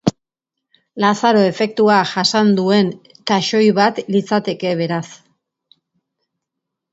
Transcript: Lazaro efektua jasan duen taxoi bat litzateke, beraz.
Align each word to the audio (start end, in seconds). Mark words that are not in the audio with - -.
Lazaro 1.03 1.43
efektua 1.49 1.97
jasan 2.11 2.49
duen 2.61 2.89
taxoi 3.33 3.61
bat 3.81 4.01
litzateke, 4.17 4.73
beraz. 4.81 5.05